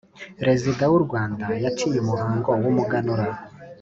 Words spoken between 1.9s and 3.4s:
umuhango w'umuganura